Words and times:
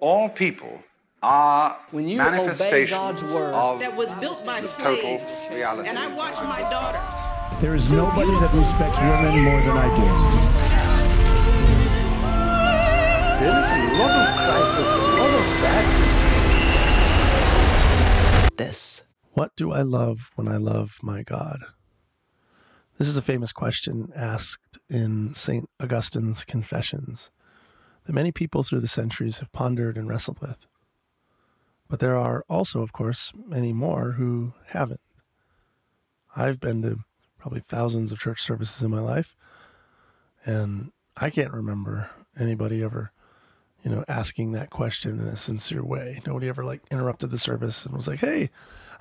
All 0.00 0.28
people 0.30 0.82
are 1.22 1.78
When 1.90 2.08
you 2.08 2.18
obey 2.22 2.30
manifestations 2.30 2.90
God's 2.90 3.22
word. 3.24 3.52
of 3.52 3.80
that 3.80 3.94
was 3.94 4.14
built 4.14 4.46
by 4.46 4.62
slaves. 4.62 5.44
total 5.44 5.56
reality. 5.56 5.90
And 5.90 5.98
I 5.98 6.06
watched 6.14 6.42
my 6.42 6.62
daughters. 6.70 7.60
There 7.60 7.74
is 7.74 7.92
nobody 7.92 8.30
that 8.30 8.50
respects 8.54 8.98
women 8.98 9.44
more 9.44 9.60
than 9.60 9.76
I 9.76 9.88
do. 9.94 10.04
There 13.44 13.58
is 13.58 13.66
a 13.68 13.80
lot 14.00 14.16
of 14.20 14.28
crisis, 14.48 14.88
a 14.88 14.96
lot 15.20 15.32
of 15.38 15.44
bad 15.60 15.84
This. 18.56 19.02
What 19.32 19.54
do 19.56 19.70
I 19.72 19.82
love 19.82 20.30
when 20.36 20.48
I 20.48 20.56
love 20.56 20.98
my 21.02 21.22
God? 21.22 21.60
This 22.96 23.06
is 23.06 23.18
a 23.18 23.22
famous 23.22 23.52
question 23.52 24.12
asked 24.16 24.78
in 24.88 25.34
St. 25.34 25.68
Augustine's 25.78 26.44
Confessions 26.44 27.30
that 28.10 28.14
many 28.14 28.32
people 28.32 28.64
through 28.64 28.80
the 28.80 28.88
centuries 28.88 29.38
have 29.38 29.52
pondered 29.52 29.96
and 29.96 30.08
wrestled 30.08 30.40
with. 30.40 30.66
But 31.88 32.00
there 32.00 32.16
are 32.16 32.44
also, 32.48 32.82
of 32.82 32.92
course, 32.92 33.32
many 33.46 33.72
more 33.72 34.12
who 34.12 34.52
haven't. 34.66 35.00
I've 36.34 36.58
been 36.58 36.82
to 36.82 37.04
probably 37.38 37.60
thousands 37.60 38.10
of 38.10 38.18
church 38.18 38.42
services 38.42 38.82
in 38.82 38.90
my 38.90 38.98
life, 38.98 39.36
and 40.44 40.90
I 41.16 41.30
can't 41.30 41.52
remember 41.52 42.10
anybody 42.36 42.82
ever, 42.82 43.12
you 43.84 43.92
know, 43.92 44.04
asking 44.08 44.50
that 44.52 44.70
question 44.70 45.20
in 45.20 45.28
a 45.28 45.36
sincere 45.36 45.84
way. 45.84 46.20
Nobody 46.26 46.48
ever 46.48 46.64
like 46.64 46.80
interrupted 46.90 47.30
the 47.30 47.38
service 47.38 47.86
and 47.86 47.94
was 47.94 48.08
like, 48.08 48.18
"Hey, 48.18 48.50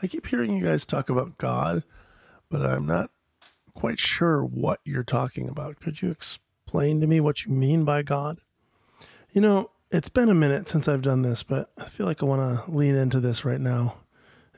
I 0.03 0.05
keep 0.05 0.27
hearing 0.27 0.53
you 0.53 0.63
guys 0.63 0.85
talk 0.85 1.09
about 1.09 1.39
God, 1.39 1.81
but 2.47 2.63
I'm 2.63 2.85
not 2.85 3.09
quite 3.73 3.97
sure 3.97 4.45
what 4.45 4.81
you're 4.83 5.01
talking 5.01 5.49
about. 5.49 5.79
Could 5.79 6.03
you 6.03 6.11
explain 6.11 7.01
to 7.01 7.07
me 7.07 7.19
what 7.19 7.43
you 7.43 7.51
mean 7.51 7.85
by 7.85 8.03
God?" 8.03 8.41
You 9.31 9.41
know, 9.41 9.69
it's 9.91 10.09
been 10.09 10.29
a 10.29 10.33
minute 10.33 10.67
since 10.67 10.87
I've 10.87 11.03
done 11.03 11.21
this, 11.21 11.43
but 11.43 11.69
I 11.77 11.85
feel 11.85 12.07
like 12.07 12.23
I 12.23 12.25
want 12.25 12.65
to 12.65 12.71
lean 12.71 12.95
into 12.95 13.19
this 13.19 13.45
right 13.45 13.61
now 13.61 13.97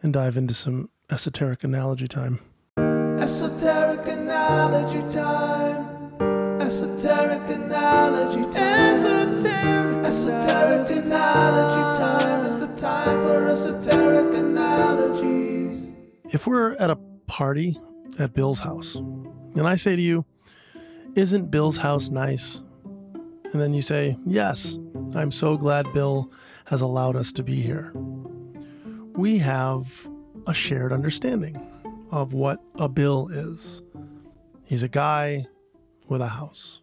and 0.02 0.14
dive 0.14 0.38
into 0.38 0.54
some 0.54 0.90
esoteric 1.10 1.66
analogy 1.66 2.08
time. 2.08 2.40
Esoteric 2.78 4.08
analogy 4.08 5.14
time. 5.14 6.22
Esoteric 6.62 7.50
analogy 7.50 8.50
time. 8.50 8.96
Esoteric, 8.96 10.06
esoteric 10.08 10.90
analogy 10.90 12.00
time. 12.00 12.46
It's 12.46 12.60
the 12.60 12.74
time 12.80 13.28
for 13.28 13.48
esoteric 13.48 14.38
analogies. 14.38 15.94
If 16.34 16.48
we're 16.48 16.76
at 16.76 16.90
a 16.90 16.96
party 17.28 17.78
at 18.18 18.34
Bill's 18.34 18.60
house, 18.60 18.96
and 18.96 19.68
I 19.68 19.76
say 19.76 19.98
to 19.98 20.02
you, 20.02 20.24
Isn't 21.16 21.52
Bill's 21.52 21.76
house 21.76 22.10
nice? 22.10 22.62
And 23.52 23.62
then 23.62 23.74
you 23.74 23.82
say, 23.82 24.18
Yes, 24.26 24.78
I'm 25.14 25.32
so 25.32 25.58
glad 25.58 25.92
Bill 25.94 26.32
has 26.66 26.82
allowed 26.82 27.16
us 27.16 27.32
to 27.34 27.44
be 27.44 27.62
here. 27.62 27.92
We 29.14 29.40
have 29.40 30.10
a 30.48 30.54
shared 30.54 30.94
understanding 30.94 31.60
of 32.12 32.34
what 32.34 32.62
a 32.76 32.88
Bill 32.88 33.28
is. 33.30 33.84
He's 34.64 34.84
a 34.84 34.88
guy 34.88 35.48
with 36.08 36.22
a 36.22 36.30
house. 36.30 36.82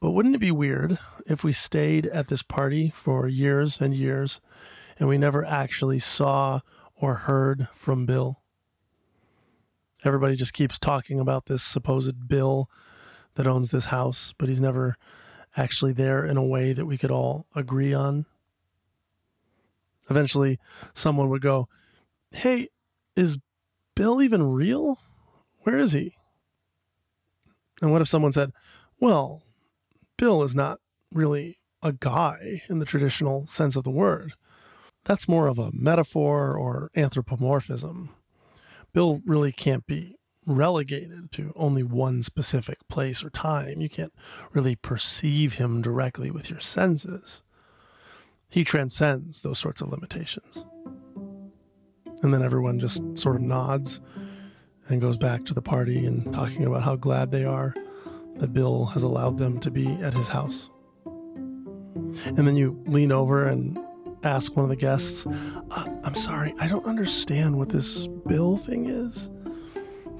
But 0.00 0.10
wouldn't 0.10 0.34
it 0.34 0.40
be 0.40 0.52
weird 0.52 0.98
if 1.26 1.42
we 1.42 1.52
stayed 1.52 2.06
at 2.06 2.28
this 2.28 2.42
party 2.42 2.92
for 2.94 3.26
years 3.26 3.80
and 3.80 3.94
years 3.94 4.40
and 4.98 5.08
we 5.08 5.18
never 5.18 5.44
actually 5.44 5.98
saw 5.98 6.60
or 6.96 7.14
heard 7.14 7.68
from 7.74 8.06
Bill? 8.06 8.40
Everybody 10.04 10.36
just 10.36 10.52
keeps 10.52 10.78
talking 10.78 11.18
about 11.18 11.46
this 11.46 11.62
supposed 11.62 12.28
Bill 12.28 12.70
that 13.38 13.46
owns 13.46 13.70
this 13.70 13.86
house, 13.86 14.34
but 14.36 14.48
he's 14.48 14.60
never 14.60 14.96
actually 15.56 15.92
there 15.92 16.26
in 16.26 16.36
a 16.36 16.42
way 16.42 16.72
that 16.72 16.86
we 16.86 16.98
could 16.98 17.12
all 17.12 17.46
agree 17.54 17.94
on. 17.94 18.26
Eventually, 20.10 20.58
someone 20.92 21.28
would 21.28 21.40
go, 21.40 21.68
Hey, 22.32 22.68
is 23.14 23.38
Bill 23.94 24.20
even 24.20 24.42
real? 24.42 24.98
Where 25.60 25.78
is 25.78 25.92
he? 25.92 26.16
And 27.80 27.92
what 27.92 28.02
if 28.02 28.08
someone 28.08 28.32
said, 28.32 28.50
Well, 28.98 29.42
Bill 30.16 30.42
is 30.42 30.56
not 30.56 30.80
really 31.14 31.58
a 31.80 31.92
guy 31.92 32.62
in 32.68 32.80
the 32.80 32.84
traditional 32.84 33.46
sense 33.46 33.76
of 33.76 33.84
the 33.84 33.90
word. 33.90 34.32
That's 35.04 35.28
more 35.28 35.46
of 35.46 35.60
a 35.60 35.70
metaphor 35.72 36.56
or 36.56 36.90
anthropomorphism. 36.96 38.10
Bill 38.92 39.22
really 39.24 39.52
can't 39.52 39.86
be 39.86 40.17
relegated 40.48 41.30
to 41.32 41.52
only 41.54 41.82
one 41.82 42.22
specific 42.22 42.78
place 42.88 43.22
or 43.22 43.30
time. 43.30 43.80
You 43.80 43.88
can't 43.88 44.12
really 44.52 44.74
perceive 44.74 45.54
him 45.54 45.82
directly 45.82 46.30
with 46.30 46.50
your 46.50 46.60
senses. 46.60 47.42
He 48.48 48.64
transcends 48.64 49.42
those 49.42 49.58
sorts 49.58 49.80
of 49.80 49.90
limitations. 49.90 50.64
And 52.22 52.32
then 52.32 52.42
everyone 52.42 52.80
just 52.80 53.00
sort 53.16 53.36
of 53.36 53.42
nods 53.42 54.00
and 54.88 55.00
goes 55.00 55.16
back 55.16 55.44
to 55.44 55.54
the 55.54 55.62
party 55.62 56.06
and 56.06 56.32
talking 56.32 56.64
about 56.64 56.82
how 56.82 56.96
glad 56.96 57.30
they 57.30 57.44
are 57.44 57.74
that 58.36 58.52
Bill 58.52 58.86
has 58.86 59.02
allowed 59.02 59.38
them 59.38 59.60
to 59.60 59.70
be 59.70 59.86
at 59.86 60.14
his 60.14 60.28
house. 60.28 60.70
And 62.24 62.38
then 62.38 62.56
you 62.56 62.82
lean 62.86 63.12
over 63.12 63.46
and 63.46 63.78
ask 64.24 64.56
one 64.56 64.64
of 64.64 64.70
the 64.70 64.76
guests, 64.76 65.26
uh, 65.26 65.88
I'm 66.04 66.14
sorry, 66.14 66.54
I 66.58 66.68
don't 66.68 66.86
understand 66.86 67.56
what 67.56 67.68
this 67.68 68.06
Bill 68.26 68.56
thing 68.56 68.86
is. 68.86 69.30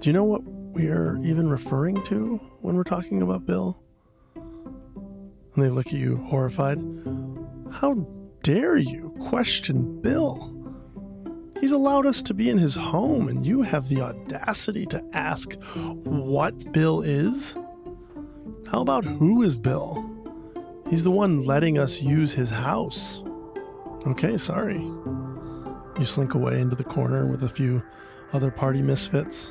Do 0.00 0.08
you 0.08 0.12
know 0.12 0.22
what 0.22 0.44
we 0.44 0.86
are 0.90 1.18
even 1.24 1.50
referring 1.50 2.00
to 2.04 2.36
when 2.60 2.76
we're 2.76 2.84
talking 2.84 3.20
about 3.20 3.44
Bill? 3.46 3.82
And 4.36 5.32
they 5.56 5.70
look 5.70 5.88
at 5.88 5.94
you 5.94 6.18
horrified. 6.18 6.78
How 7.72 7.94
dare 8.44 8.76
you 8.76 9.12
question 9.18 10.00
Bill? 10.00 10.54
He's 11.60 11.72
allowed 11.72 12.06
us 12.06 12.22
to 12.22 12.34
be 12.34 12.48
in 12.48 12.58
his 12.58 12.76
home, 12.76 13.26
and 13.26 13.44
you 13.44 13.62
have 13.62 13.88
the 13.88 14.00
audacity 14.00 14.86
to 14.86 15.02
ask 15.14 15.54
what 16.04 16.70
Bill 16.70 17.02
is? 17.02 17.56
How 18.68 18.82
about 18.82 19.04
who 19.04 19.42
is 19.42 19.56
Bill? 19.56 20.08
He's 20.88 21.02
the 21.02 21.10
one 21.10 21.44
letting 21.44 21.76
us 21.76 22.00
use 22.00 22.32
his 22.32 22.50
house. 22.50 23.20
Okay, 24.06 24.36
sorry. 24.36 24.78
You 24.78 26.04
slink 26.04 26.34
away 26.34 26.60
into 26.60 26.76
the 26.76 26.84
corner 26.84 27.26
with 27.26 27.42
a 27.42 27.48
few 27.48 27.82
other 28.32 28.52
party 28.52 28.80
misfits 28.80 29.50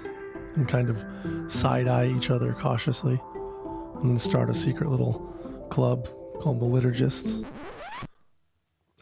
and 0.58 0.68
kind 0.68 0.90
of 0.90 1.52
side 1.52 1.88
eye 1.88 2.08
each 2.08 2.30
other 2.30 2.54
cautiously, 2.54 3.22
and 4.02 4.10
then 4.10 4.18
start 4.18 4.50
a 4.50 4.54
secret 4.54 4.90
little 4.90 5.20
club 5.70 6.10
called 6.40 6.60
the 6.60 6.66
Liturgists. 6.66 7.46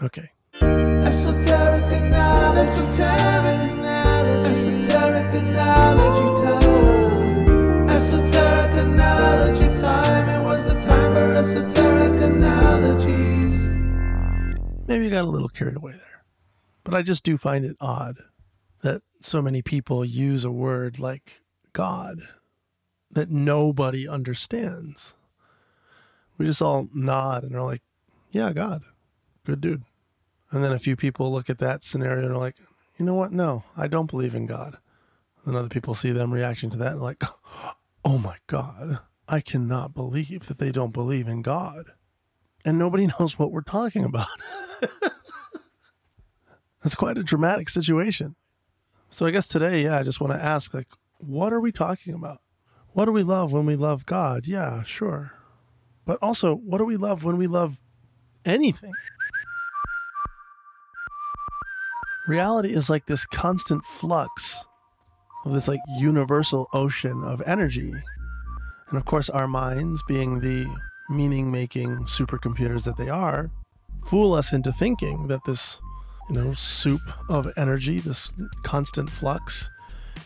Okay. 0.02 0.30
Esoteric 0.62 1.92
analogy, 1.92 2.60
esoteric 2.60 3.64
analogy, 3.64 4.50
esoteric 4.52 5.36
analogy 5.36 6.42
time. 6.44 7.90
Esoteric 7.90 8.78
analogy 8.78 9.82
time. 9.82 10.30
It 10.30 10.50
was 10.50 10.68
the 10.68 10.74
time 10.82 11.12
for 11.12 11.32
esoteric 11.38 12.22
analogies. 12.22 13.56
maybe 14.88 15.08
I 15.08 15.10
got 15.10 15.26
a 15.26 15.30
little 15.30 15.50
carried 15.50 15.78
away 15.78 15.94
there. 15.94 16.26
But 16.84 16.94
I 16.94 17.02
just 17.02 17.24
do 17.24 17.38
find 17.38 17.64
it 17.66 17.78
odd 17.80 18.18
that 18.82 19.02
so 19.22 19.42
many 19.42 19.62
people 19.62 20.06
use 20.06 20.46
a 20.46 20.52
word 20.52 21.00
like 21.00 21.42
God 21.76 22.22
that 23.12 23.30
nobody 23.30 24.08
understands. 24.08 25.14
We 26.38 26.46
just 26.46 26.62
all 26.62 26.88
nod 26.94 27.44
and 27.44 27.54
are 27.54 27.64
like, 27.64 27.82
yeah, 28.32 28.54
God, 28.54 28.84
good 29.46 29.60
dude. 29.60 29.84
And 30.52 30.64
then 30.64 30.72
a 30.72 30.80
few 30.80 30.96
people 30.96 31.34
look 31.34 31.50
at 31.50 31.58
that 31.58 31.84
scenario 31.84 32.24
and 32.24 32.34
are 32.34 32.40
like, 32.40 32.56
you 32.98 33.04
know 33.06 33.14
what? 33.14 33.34
No, 33.34 33.66
I 33.76 33.88
don't 33.88 34.10
believe 34.10 34.34
in 34.34 34.46
God. 34.46 34.78
And 35.46 35.54
other 35.54 35.68
people 35.68 35.94
see 35.96 36.14
them 36.14 36.34
reacting 36.34 36.70
to 36.70 36.78
that 36.78 36.94
and 36.94 37.02
like, 37.02 37.22
oh 38.06 38.18
my 38.18 38.38
God, 38.48 39.00
I 39.28 39.42
cannot 39.42 39.94
believe 39.94 40.48
that 40.48 40.60
they 40.60 40.72
don't 40.72 40.94
believe 40.94 41.28
in 41.28 41.42
God. 41.42 41.88
And 42.64 42.80
nobody 42.80 43.08
knows 43.20 43.38
what 43.38 43.52
we're 43.52 43.62
talking 43.62 44.06
about. 44.06 44.28
That's 46.82 46.96
quite 46.96 47.18
a 47.18 47.24
dramatic 47.24 47.68
situation. 47.68 48.38
So 49.10 49.26
I 49.26 49.32
guess 49.32 49.50
today, 49.50 49.84
yeah, 49.84 49.98
I 49.98 50.04
just 50.04 50.22
want 50.22 50.32
to 50.32 50.42
ask 50.42 50.74
like, 50.74 50.88
what 51.20 51.54
are 51.54 51.62
we 51.62 51.72
talking 51.72 52.14
about? 52.14 52.40
What 52.90 53.06
do 53.06 53.12
we 53.12 53.24
love 53.24 53.52
when 53.52 53.66
we 53.66 53.76
love 53.76 54.06
God? 54.06 54.48
Yeah, 54.48 54.84
sure. 54.84 55.34
But 56.06 56.20
also, 56.22 56.56
what 56.56 56.78
do 56.78 56.86
we 56.86 56.98
love 56.98 57.24
when 57.24 57.38
we 57.38 57.48
love 57.48 57.82
anything? 58.46 58.94
Reality 62.28 62.74
is 62.74 62.90
like 62.90 63.06
this 63.06 63.26
constant 63.26 63.86
flux 63.86 64.66
of 65.46 65.54
this 65.54 65.68
like 65.68 65.80
universal 66.00 66.68
ocean 66.74 67.24
of 67.24 67.42
energy. 67.46 67.94
And 68.90 68.98
of 68.98 69.06
course, 69.06 69.30
our 69.30 69.48
minds, 69.48 70.02
being 70.08 70.40
the 70.40 70.66
meaning 71.10 71.52
making 71.52 72.06
supercomputers 72.06 72.84
that 72.84 72.98
they 72.98 73.10
are, 73.10 73.52
fool 74.06 74.34
us 74.34 74.54
into 74.54 74.72
thinking 74.72 75.28
that 75.28 75.42
this, 75.46 75.80
you 76.30 76.36
know, 76.36 76.54
soup 76.54 77.02
of 77.30 77.52
energy, 77.58 78.00
this 78.00 78.30
constant 78.64 79.10
flux, 79.10 79.70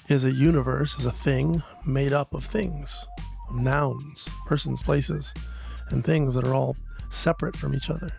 is 0.07 0.25
a 0.25 0.31
universe, 0.31 0.99
is 0.99 1.05
a 1.05 1.11
thing 1.11 1.63
made 1.85 2.13
up 2.13 2.33
of 2.33 2.45
things, 2.45 3.05
of 3.49 3.55
nouns, 3.55 4.27
persons, 4.45 4.81
places, 4.81 5.33
and 5.89 6.03
things 6.03 6.33
that 6.35 6.47
are 6.47 6.53
all 6.53 6.75
separate 7.09 7.55
from 7.55 7.75
each 7.75 7.89
other. 7.89 8.09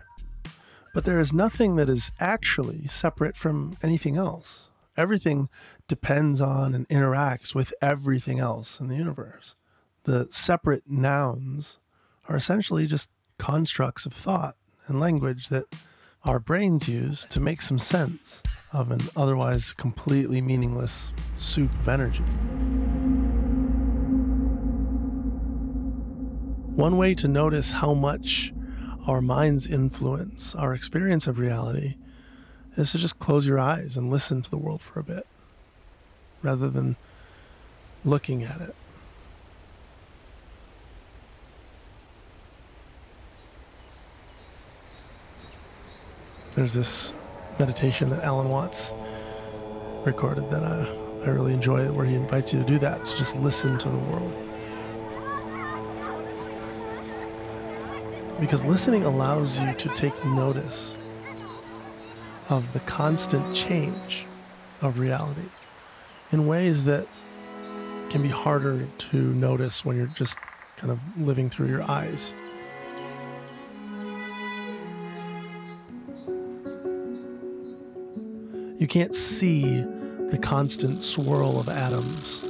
But 0.93 1.05
there 1.05 1.19
is 1.19 1.31
nothing 1.31 1.77
that 1.77 1.89
is 1.89 2.11
actually 2.19 2.87
separate 2.87 3.37
from 3.37 3.77
anything 3.81 4.17
else. 4.17 4.69
Everything 4.97 5.49
depends 5.87 6.41
on 6.41 6.75
and 6.75 6.87
interacts 6.89 7.55
with 7.55 7.73
everything 7.81 8.39
else 8.39 8.79
in 8.79 8.87
the 8.87 8.97
universe. 8.97 9.55
The 10.03 10.27
separate 10.31 10.89
nouns 10.89 11.79
are 12.27 12.35
essentially 12.35 12.87
just 12.87 13.09
constructs 13.37 14.05
of 14.05 14.13
thought 14.13 14.55
and 14.87 14.99
language 14.99 15.49
that 15.49 15.65
our 16.23 16.39
brains 16.39 16.87
use 16.87 17.25
to 17.25 17.39
make 17.39 17.61
some 17.61 17.79
sense 17.79 18.43
of 18.71 18.91
an 18.91 19.01
otherwise 19.15 19.73
completely 19.73 20.39
meaningless 20.39 21.11
soup 21.33 21.73
of 21.73 21.87
energy. 21.87 22.23
One 26.75 26.97
way 26.97 27.15
to 27.15 27.27
notice 27.27 27.71
how 27.71 27.93
much 27.93 28.53
our 29.07 29.21
minds 29.21 29.67
influence 29.67 30.53
our 30.53 30.75
experience 30.75 31.25
of 31.25 31.39
reality 31.39 31.95
is 32.77 32.91
to 32.91 32.99
just 32.99 33.17
close 33.19 33.47
your 33.47 33.59
eyes 33.59 33.97
and 33.97 34.11
listen 34.11 34.43
to 34.43 34.49
the 34.49 34.57
world 34.57 34.81
for 34.81 34.99
a 34.99 35.03
bit 35.03 35.25
rather 36.43 36.69
than 36.69 36.95
looking 38.05 38.43
at 38.43 38.61
it. 38.61 38.75
There's 46.61 46.73
this 46.75 47.11
meditation 47.57 48.09
that 48.11 48.23
Alan 48.23 48.47
Watts 48.47 48.93
recorded 50.05 50.51
that 50.51 50.63
I, 50.63 50.85
I 51.25 51.29
really 51.29 51.55
enjoy, 51.55 51.91
where 51.91 52.05
he 52.05 52.13
invites 52.13 52.53
you 52.53 52.59
to 52.59 52.65
do 52.65 52.77
that, 52.77 53.03
to 53.03 53.17
just 53.17 53.35
listen 53.37 53.79
to 53.79 53.89
the 53.89 53.97
world. 53.97 54.31
Because 58.39 58.63
listening 58.63 59.05
allows 59.05 59.59
you 59.59 59.73
to 59.73 59.89
take 59.89 60.13
notice 60.23 60.95
of 62.49 62.71
the 62.73 62.79
constant 62.81 63.55
change 63.55 64.25
of 64.83 64.99
reality 64.99 65.49
in 66.31 66.45
ways 66.45 66.83
that 66.83 67.07
can 68.11 68.21
be 68.21 68.29
harder 68.29 68.85
to 68.99 69.17
notice 69.17 69.83
when 69.83 69.97
you're 69.97 70.05
just 70.05 70.37
kind 70.77 70.91
of 70.91 70.99
living 71.17 71.49
through 71.49 71.69
your 71.69 71.81
eyes. 71.81 72.35
You 78.81 78.87
can't 78.87 79.13
see 79.13 79.83
the 80.31 80.39
constant 80.41 81.03
swirl 81.03 81.59
of 81.59 81.69
atoms, 81.69 82.41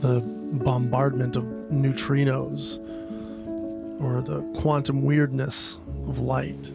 the 0.00 0.22
bombardment 0.24 1.36
of 1.36 1.44
neutrinos, 1.70 2.78
or 4.00 4.22
the 4.22 4.40
quantum 4.58 5.02
weirdness 5.02 5.76
of 6.08 6.20
light 6.20 6.72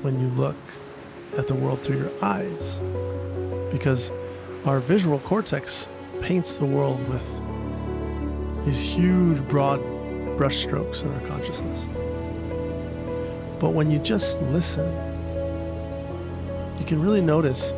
when 0.00 0.18
you 0.18 0.28
look 0.28 0.56
at 1.36 1.46
the 1.46 1.54
world 1.54 1.82
through 1.82 1.98
your 1.98 2.24
eyes. 2.24 2.78
Because 3.70 4.10
our 4.64 4.80
visual 4.80 5.18
cortex 5.18 5.90
paints 6.22 6.56
the 6.56 6.64
world 6.64 7.06
with 7.06 8.64
these 8.64 8.80
huge, 8.80 9.46
broad 9.48 9.80
brushstrokes 10.38 11.02
in 11.02 11.12
our 11.12 11.28
consciousness. 11.28 11.84
But 13.60 13.74
when 13.74 13.90
you 13.90 13.98
just 13.98 14.40
listen, 14.44 15.11
you 16.82 16.88
can 16.88 17.00
really 17.00 17.20
notice 17.20 17.74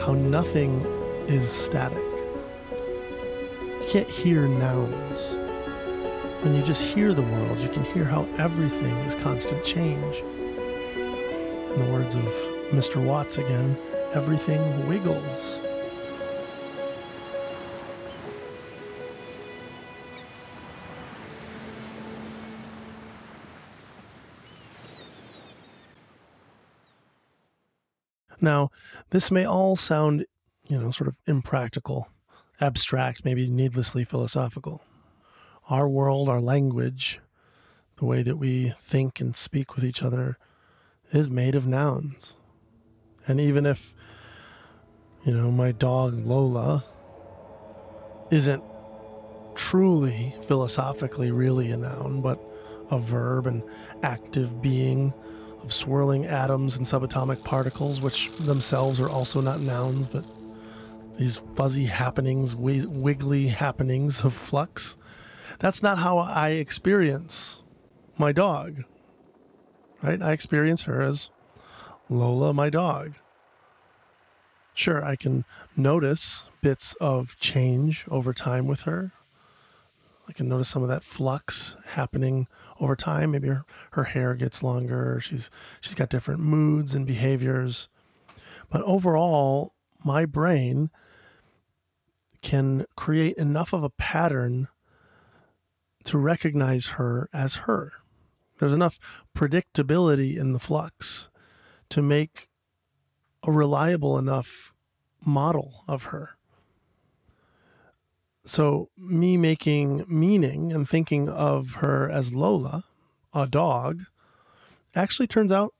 how 0.00 0.12
nothing 0.14 0.80
is 1.26 1.50
static. 1.50 1.98
You 2.70 3.84
can't 3.88 4.08
hear 4.08 4.46
nouns. 4.46 5.34
When 6.44 6.54
you 6.54 6.62
just 6.62 6.84
hear 6.84 7.12
the 7.12 7.22
world, 7.22 7.58
you 7.58 7.68
can 7.68 7.82
hear 7.82 8.04
how 8.04 8.28
everything 8.38 8.94
is 8.98 9.16
constant 9.16 9.64
change. 9.64 10.18
In 10.18 11.84
the 11.84 11.90
words 11.92 12.14
of 12.14 12.22
Mr. 12.70 13.04
Watts 13.04 13.38
again, 13.38 13.76
everything 14.12 14.86
wiggles. 14.86 15.58
Now, 28.44 28.70
this 29.10 29.30
may 29.30 29.46
all 29.46 29.74
sound, 29.74 30.26
you 30.68 30.78
know, 30.78 30.90
sort 30.90 31.08
of 31.08 31.16
impractical, 31.26 32.08
abstract, 32.60 33.24
maybe 33.24 33.48
needlessly 33.48 34.04
philosophical. 34.04 34.82
Our 35.70 35.88
world, 35.88 36.28
our 36.28 36.42
language, 36.42 37.20
the 37.96 38.04
way 38.04 38.22
that 38.22 38.36
we 38.36 38.74
think 38.78 39.18
and 39.18 39.34
speak 39.34 39.74
with 39.74 39.84
each 39.84 40.02
other 40.02 40.36
is 41.10 41.30
made 41.30 41.54
of 41.54 41.66
nouns. 41.66 42.36
And 43.26 43.40
even 43.40 43.64
if, 43.64 43.94
you 45.24 45.32
know, 45.32 45.50
my 45.50 45.72
dog 45.72 46.26
Lola 46.26 46.84
isn't 48.30 48.62
truly 49.54 50.34
philosophically 50.46 51.30
really 51.30 51.70
a 51.70 51.78
noun, 51.78 52.20
but 52.20 52.38
a 52.90 52.98
verb, 52.98 53.46
an 53.46 53.62
active 54.02 54.60
being 54.60 55.14
of 55.64 55.72
swirling 55.72 56.26
atoms 56.26 56.76
and 56.76 56.84
subatomic 56.84 57.42
particles, 57.42 58.00
which 58.00 58.30
themselves 58.38 59.00
are 59.00 59.08
also 59.08 59.40
not 59.40 59.60
nouns, 59.60 60.06
but 60.06 60.24
these 61.18 61.40
fuzzy 61.56 61.86
happenings, 61.86 62.54
wiggly 62.54 63.48
happenings 63.48 64.20
of 64.20 64.34
flux. 64.34 64.96
That's 65.58 65.82
not 65.82 65.98
how 65.98 66.18
I 66.18 66.50
experience 66.50 67.60
my 68.18 68.30
dog. 68.32 68.84
Right? 70.02 70.20
I 70.20 70.32
experience 70.32 70.82
her 70.82 71.00
as 71.00 71.30
Lola, 72.10 72.52
my 72.52 72.68
dog. 72.68 73.14
Sure, 74.74 75.02
I 75.02 75.16
can 75.16 75.44
notice 75.76 76.50
bits 76.60 76.94
of 77.00 77.36
change 77.40 78.04
over 78.10 78.34
time 78.34 78.66
with 78.66 78.82
her. 78.82 79.12
I 80.28 80.32
can 80.32 80.48
notice 80.48 80.68
some 80.68 80.82
of 80.82 80.88
that 80.88 81.04
flux 81.04 81.76
happening 81.86 82.46
over 82.80 82.96
time. 82.96 83.32
Maybe 83.32 83.48
her, 83.48 83.64
her 83.92 84.04
hair 84.04 84.34
gets 84.34 84.62
longer. 84.62 85.20
She's 85.20 85.50
she's 85.80 85.94
got 85.94 86.08
different 86.08 86.40
moods 86.40 86.94
and 86.94 87.06
behaviors. 87.06 87.88
But 88.70 88.82
overall, 88.82 89.74
my 90.04 90.24
brain 90.24 90.90
can 92.42 92.84
create 92.96 93.36
enough 93.36 93.72
of 93.72 93.82
a 93.82 93.90
pattern 93.90 94.68
to 96.04 96.18
recognize 96.18 96.88
her 96.88 97.28
as 97.32 97.54
her. 97.54 97.92
There's 98.58 98.72
enough 98.72 99.24
predictability 99.36 100.36
in 100.38 100.52
the 100.52 100.58
flux 100.58 101.28
to 101.88 102.02
make 102.02 102.48
a 103.42 103.50
reliable 103.50 104.18
enough 104.18 104.72
model 105.24 105.84
of 105.88 106.04
her. 106.04 106.36
So, 108.46 108.90
me 108.98 109.38
making 109.38 110.04
meaning 110.06 110.70
and 110.70 110.86
thinking 110.86 111.30
of 111.30 111.76
her 111.76 112.10
as 112.10 112.34
Lola, 112.34 112.84
a 113.32 113.46
dog, 113.46 114.02
actually 114.94 115.26
turns 115.26 115.50
out 115.50 115.72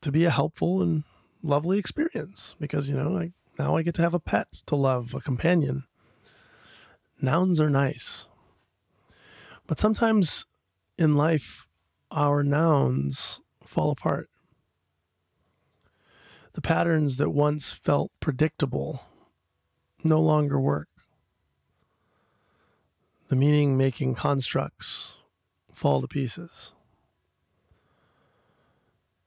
to 0.00 0.12
be 0.12 0.24
a 0.24 0.30
helpful 0.30 0.80
and 0.80 1.02
lovely 1.42 1.78
experience 1.78 2.54
because, 2.60 2.88
you 2.88 2.94
know, 2.94 3.18
I, 3.18 3.32
now 3.58 3.76
I 3.76 3.82
get 3.82 3.96
to 3.96 4.02
have 4.02 4.14
a 4.14 4.20
pet 4.20 4.46
to 4.66 4.76
love, 4.76 5.12
a 5.12 5.20
companion. 5.20 5.84
Nouns 7.20 7.58
are 7.58 7.70
nice. 7.70 8.26
But 9.66 9.80
sometimes 9.80 10.46
in 10.96 11.16
life, 11.16 11.66
our 12.12 12.44
nouns 12.44 13.40
fall 13.66 13.90
apart. 13.90 14.30
The 16.52 16.62
patterns 16.62 17.16
that 17.16 17.30
once 17.30 17.72
felt 17.72 18.12
predictable 18.20 19.02
no 20.04 20.20
longer 20.20 20.60
work 20.60 20.88
the 23.28 23.36
meaning 23.36 23.76
making 23.76 24.14
constructs 24.14 25.14
fall 25.72 26.00
to 26.00 26.08
pieces. 26.08 26.72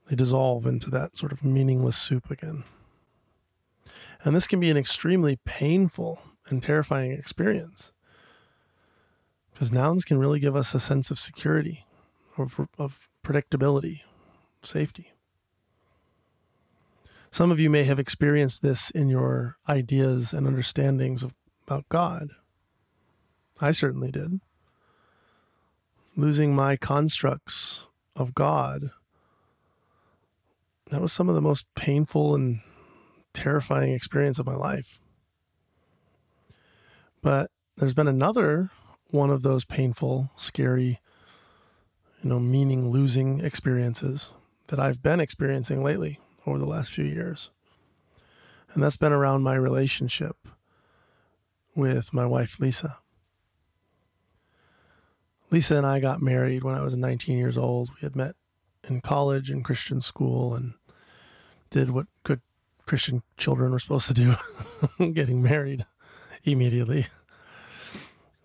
They 0.10 0.16
dissolve 0.16 0.66
into 0.66 0.90
that 0.90 1.18
sort 1.18 1.32
of 1.32 1.44
meaningless 1.44 1.98
soup 1.98 2.32
again. 2.32 2.64
And 4.24 4.36
this 4.36 4.48
can 4.48 4.60
be 4.60 4.70
an 4.70 4.78
extremely 4.78 5.38
painful 5.46 6.20
and 6.48 6.64
terrifying 6.64 7.12
experience 7.12 7.92
because 9.60 9.72
nouns 9.72 10.06
can 10.06 10.18
really 10.18 10.40
give 10.40 10.56
us 10.56 10.74
a 10.74 10.80
sense 10.80 11.12
of 11.12 11.20
security, 11.20 11.86
of, 12.38 12.60
of 12.78 13.10
predictability, 13.26 14.02
safety. 14.64 15.12
Some 17.30 17.52
of 17.52 17.60
you 17.60 17.70
may 17.70 17.84
have 17.84 18.00
experienced 18.00 18.62
this 18.62 18.90
in 18.90 19.10
your 19.10 19.58
ideas 19.68 20.34
and 20.34 20.48
understandings 20.48 21.24
of, 21.24 21.34
about 21.68 21.88
God. 21.90 22.30
I 23.62 23.72
certainly 23.72 24.12
did. 24.12 24.40
Losing 26.16 26.56
my 26.56 26.76
constructs 26.76 27.82
of 28.16 28.34
God. 28.34 28.92
That 30.92 31.02
was 31.02 31.14
some 31.14 31.30
of 31.30 31.36
the 31.36 31.42
most 31.42 31.66
painful 31.76 32.36
and 32.36 32.62
terrifying 33.34 33.94
experience 33.94 34.40
of 34.40 34.46
my 34.46 34.56
life. 34.56 35.00
But 37.22 37.52
there's 37.78 37.94
been 37.94 38.08
another 38.08 38.72
one 39.12 39.30
of 39.30 39.42
those 39.42 39.66
painful, 39.66 40.32
scary, 40.38 41.00
you 42.22 42.30
know, 42.30 42.40
meaning 42.40 42.90
losing 42.90 43.40
experiences 43.40 44.32
that 44.68 44.80
I've 44.80 45.02
been 45.02 45.20
experiencing 45.20 45.84
lately 45.84 46.20
over 46.46 46.58
the 46.58 46.66
last 46.66 46.92
few 46.92 47.06
years. 47.06 47.50
And 48.74 48.84
that's 48.84 48.98
been 48.98 49.12
around 49.12 49.42
my 49.42 49.56
relationship 49.56 50.38
with 51.76 52.14
my 52.14 52.26
wife, 52.26 52.60
Lisa. 52.60 52.98
Lisa 55.52 55.78
and 55.78 55.86
I 55.86 56.00
got 56.00 56.22
married 56.22 56.64
when 56.64 56.76
I 56.76 56.82
was 56.82 56.96
19 56.96 57.38
years 57.38 57.58
old. 57.58 57.90
We 57.90 58.02
had 58.02 58.16
met 58.16 58.36
in 58.88 59.02
college 59.02 59.50
and 59.50 59.64
Christian 59.64 60.02
school 60.02 60.54
and 60.54 60.74
did 61.70 61.92
what 61.92 62.08
good 62.24 62.42
Christian 62.86 63.24
children 63.38 63.72
were 63.72 63.80
supposed 63.80 64.08
to 64.08 64.14
do 64.14 64.36
getting 65.14 65.42
married 65.42 65.86
immediately, 66.44 67.08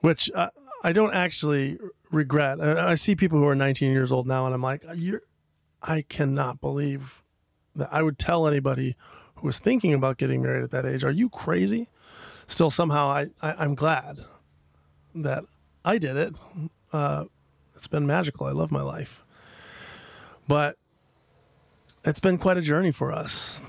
which 0.00 0.30
I, 0.36 0.50
I 0.82 0.92
don't 0.92 1.14
actually 1.14 1.78
regret. 2.10 2.60
I, 2.60 2.90
I, 2.90 2.94
see 2.94 3.14
people 3.14 3.38
who 3.38 3.46
are 3.46 3.54
19 3.54 3.90
years 3.92 4.12
old 4.12 4.26
now, 4.26 4.44
and 4.46 4.54
I'm 4.54 4.62
like, 4.62 4.84
I 5.82 6.02
cannot 6.02 6.60
believe 6.60 7.22
that 7.74 7.88
I 7.92 8.02
would 8.02 8.18
tell 8.18 8.46
anybody 8.46 8.96
who 9.36 9.46
was 9.46 9.58
thinking 9.58 9.94
about 9.94 10.18
getting 10.18 10.42
married 10.42 10.64
at 10.64 10.70
that 10.72 10.86
age, 10.86 11.04
are 11.04 11.10
you 11.10 11.28
crazy? 11.28 11.88
Still, 12.46 12.70
somehow, 12.70 13.08
I, 13.08 13.28
I 13.40 13.64
am 13.64 13.74
glad 13.74 14.18
that 15.14 15.44
I 15.84 15.98
did 15.98 16.16
it. 16.16 16.34
Uh, 16.94 17.24
it's 17.74 17.88
been 17.88 18.06
magical. 18.06 18.46
I 18.46 18.52
love 18.52 18.70
my 18.70 18.80
life, 18.80 19.24
but 20.46 20.78
it's 22.04 22.20
been 22.20 22.38
quite 22.38 22.56
a 22.56 22.60
journey 22.60 22.92
for 22.92 23.10
us 23.10 23.60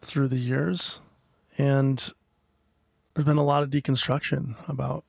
through 0.00 0.28
the 0.28 0.38
years, 0.38 1.00
and 1.58 1.98
there's 3.12 3.26
been 3.26 3.36
a 3.36 3.44
lot 3.44 3.62
of 3.62 3.68
deconstruction 3.68 4.56
about 4.66 5.04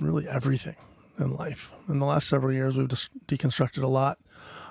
really 0.00 0.26
everything 0.26 0.76
in 1.18 1.36
life. 1.36 1.72
In 1.90 1.98
the 1.98 2.06
last 2.06 2.26
several 2.26 2.54
years, 2.54 2.78
we've 2.78 2.88
just 2.88 3.10
deconstructed 3.26 3.82
a 3.82 3.86
lot 3.88 4.18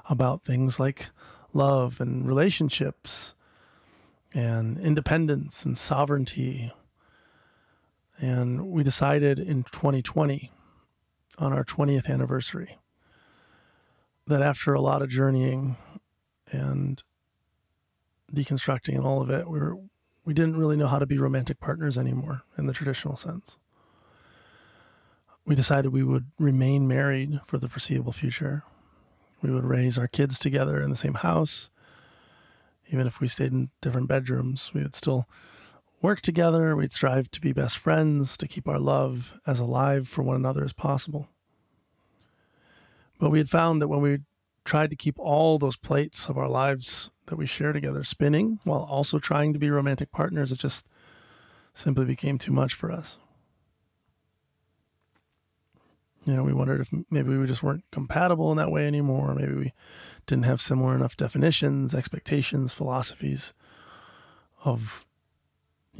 about 0.10 0.44
things 0.44 0.80
like 0.80 1.10
love 1.54 2.02
and 2.02 2.28
relationships 2.28 3.36
and 4.34 4.80
independence 4.80 5.66
and 5.66 5.78
sovereignty. 5.78 6.74
And 8.18 8.72
we 8.72 8.84
decided 8.84 9.38
in 9.38 9.66
2020, 9.66 10.52
on 11.42 11.52
our 11.52 11.66
20th 11.66 12.08
anniversary, 12.08 12.78
that 14.28 14.42
after 14.42 14.74
a 14.74 14.82
lot 14.82 15.02
of 15.02 15.10
journeying 15.10 15.76
and 16.52 17.02
deconstructing 18.32 18.96
and 18.96 19.06
all 19.06 19.22
of 19.22 19.30
it, 19.30 19.50
we 19.50 19.60
were, 19.60 19.78
we 20.24 20.34
didn't 20.34 20.58
really 20.58 20.78
know 20.78 20.88
how 20.88 21.00
to 21.00 21.08
be 21.08 21.18
romantic 21.18 21.60
partners 21.60 21.98
anymore 21.98 22.44
in 22.58 22.68
the 22.68 22.74
traditional 22.74 23.16
sense. 23.16 23.58
We 25.44 25.56
decided 25.56 25.92
we 25.92 26.04
would 26.04 26.28
remain 26.38 26.88
married 26.88 27.40
for 27.46 27.58
the 27.58 27.68
foreseeable 27.68 28.14
future. 28.14 28.64
We 29.42 29.50
would 29.50 29.66
raise 29.66 29.98
our 29.98 30.08
kids 30.08 30.38
together 30.38 30.82
in 30.82 30.92
the 30.92 30.96
same 30.96 31.16
house. 31.16 31.70
Even 32.92 33.08
if 33.08 33.20
we 33.20 33.28
stayed 33.28 33.52
in 33.52 33.72
different 33.82 34.08
bedrooms, 34.08 34.72
we 34.76 34.84
would 34.84 34.96
still 34.96 35.28
work 36.02 36.22
together. 36.22 36.76
We'd 36.76 36.94
strive 36.94 37.30
to 37.32 37.42
be 37.42 37.54
best 37.54 37.78
friends, 37.78 38.38
to 38.38 38.48
keep 38.48 38.68
our 38.68 38.80
love 38.80 39.40
as 39.46 39.60
alive 39.60 40.08
for 40.08 40.24
one 40.24 40.36
another 40.36 40.64
as 40.64 40.74
possible. 40.74 41.30
But 43.20 43.30
we 43.30 43.38
had 43.38 43.50
found 43.50 43.82
that 43.82 43.88
when 43.88 44.02
we 44.02 44.20
tried 44.66 44.90
to 44.90 44.96
keep 44.96 45.20
all 45.20 45.60
those 45.60 45.76
plates 45.76 46.28
of 46.28 46.38
our 46.38 46.50
lives 46.50 47.12
that 47.28 47.36
we 47.36 47.46
share 47.46 47.72
together 47.72 48.04
spinning 48.04 48.60
while 48.64 48.84
also 48.84 49.20
trying 49.20 49.54
to 49.54 49.60
be 49.60 49.70
romantic 49.70 50.12
partners, 50.12 50.52
it 50.52 50.60
just 50.60 50.86
simply 51.74 52.06
became 52.06 52.38
too 52.38 52.52
much 52.52 52.74
for 52.74 52.92
us. 52.92 53.18
You 56.26 56.36
know, 56.36 56.44
we 56.44 56.54
wondered 56.54 56.82
if 56.82 56.90
maybe 57.10 57.36
we 57.36 57.48
just 57.48 57.64
weren't 57.64 57.84
compatible 57.92 58.52
in 58.52 58.58
that 58.58 58.72
way 58.72 58.86
anymore. 58.86 59.34
Maybe 59.34 59.54
we 59.56 59.74
didn't 60.28 60.46
have 60.46 60.62
similar 60.62 60.96
enough 60.96 61.18
definitions, 61.18 61.96
expectations, 61.96 62.74
philosophies 62.74 63.54
of, 64.64 65.06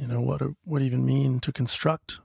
you 0.02 0.08
know, 0.08 0.20
what 0.20 0.42
what 0.64 0.82
even 0.82 1.06
mean 1.06 1.38
to 1.38 1.52
construct 1.52 2.18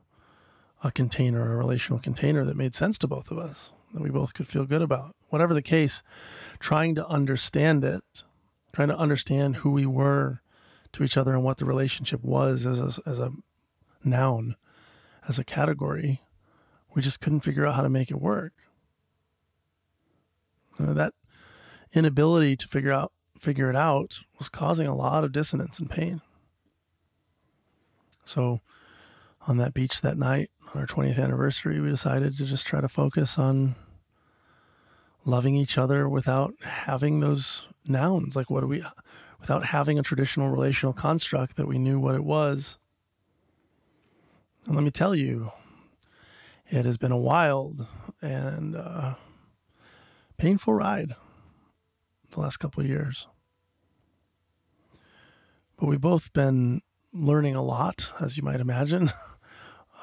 a 0.83 0.91
container, 0.91 1.53
a 1.53 1.57
relational 1.57 1.99
container 1.99 2.43
that 2.43 2.57
made 2.57 2.73
sense 2.73 2.97
to 2.97 3.07
both 3.07 3.29
of 3.29 3.37
us, 3.37 3.71
that 3.93 4.01
we 4.01 4.09
both 4.09 4.33
could 4.33 4.47
feel 4.47 4.65
good 4.65 4.81
about. 4.81 5.15
Whatever 5.29 5.53
the 5.53 5.61
case, 5.61 6.01
trying 6.59 6.95
to 6.95 7.07
understand 7.07 7.85
it, 7.85 8.23
trying 8.73 8.87
to 8.87 8.97
understand 8.97 9.57
who 9.57 9.69
we 9.69 9.85
were 9.85 10.41
to 10.93 11.03
each 11.03 11.17
other 11.17 11.35
and 11.35 11.43
what 11.43 11.59
the 11.59 11.65
relationship 11.65 12.23
was 12.23 12.65
as 12.65 12.79
a, 12.79 13.07
as 13.07 13.19
a 13.19 13.31
noun, 14.03 14.55
as 15.27 15.37
a 15.37 15.43
category, 15.43 16.23
we 16.95 17.03
just 17.03 17.21
couldn't 17.21 17.41
figure 17.41 17.67
out 17.67 17.75
how 17.75 17.83
to 17.83 17.89
make 17.89 18.09
it 18.09 18.19
work. 18.19 18.53
That 20.79 21.13
inability 21.93 22.55
to 22.57 22.67
figure 22.67 22.91
out 22.91 23.11
figure 23.37 23.69
it 23.69 23.75
out 23.75 24.21
was 24.39 24.49
causing 24.49 24.87
a 24.87 24.95
lot 24.95 25.23
of 25.23 25.31
dissonance 25.31 25.77
and 25.79 25.91
pain. 25.91 26.21
So 28.27 28.61
on 29.47 29.57
that 29.57 29.73
beach 29.73 30.01
that 30.01 30.17
night 30.17 30.51
on 30.73 30.81
our 30.81 30.87
20th 30.87 31.17
anniversary, 31.17 31.79
we 31.79 31.89
decided 31.89 32.37
to 32.37 32.45
just 32.45 32.65
try 32.65 32.81
to 32.81 32.89
focus 32.89 33.39
on 33.39 33.75
loving 35.25 35.55
each 35.55 35.77
other 35.77 36.07
without 36.07 36.53
having 36.61 37.19
those 37.19 37.65
nouns. 37.85 38.35
Like, 38.35 38.49
what 38.49 38.61
do 38.61 38.67
we, 38.67 38.83
without 39.39 39.65
having 39.65 39.97
a 39.97 40.03
traditional 40.03 40.49
relational 40.49 40.93
construct 40.93 41.55
that 41.55 41.67
we 41.67 41.77
knew 41.77 41.99
what 41.99 42.15
it 42.15 42.23
was. 42.23 42.77
And 44.65 44.75
let 44.75 44.83
me 44.83 44.91
tell 44.91 45.15
you, 45.15 45.51
it 46.69 46.85
has 46.85 46.97
been 46.97 47.11
a 47.11 47.17
wild 47.17 47.87
and 48.21 48.75
uh, 48.75 49.15
painful 50.37 50.73
ride 50.73 51.15
the 52.31 52.41
last 52.41 52.57
couple 52.57 52.83
of 52.83 52.89
years. 52.89 53.27
But 55.79 55.85
we've 55.85 56.01
both 56.01 56.33
been 56.33 56.81
learning 57.13 57.55
a 57.55 57.63
lot, 57.63 58.11
as 58.19 58.37
you 58.37 58.43
might 58.43 58.59
imagine. 58.59 59.11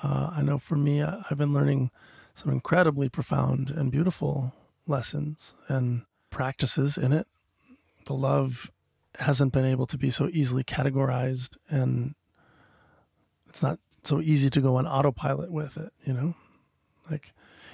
Uh, 0.02 0.30
I 0.36 0.42
know 0.42 0.58
for 0.58 0.76
me, 0.76 1.02
I've 1.02 1.38
been 1.38 1.54
learning 1.54 1.90
some 2.34 2.52
incredibly 2.52 3.08
profound 3.08 3.70
and 3.70 3.90
beautiful 3.90 4.52
lessons 4.86 5.54
and 5.66 6.02
practices 6.28 6.98
in 6.98 7.14
it. 7.14 7.26
The 8.04 8.12
love 8.12 8.70
hasn't 9.18 9.54
been 9.54 9.64
able 9.64 9.86
to 9.86 9.96
be 9.96 10.10
so 10.10 10.28
easily 10.30 10.62
categorized, 10.62 11.56
and 11.70 12.16
it's 13.48 13.62
not 13.62 13.78
so 14.02 14.20
easy 14.20 14.50
to 14.50 14.60
go 14.60 14.76
on 14.76 14.86
autopilot 14.86 15.50
with 15.50 15.78
it, 15.78 15.90
you 16.04 16.12
know? 16.12 16.34
like 17.10 17.32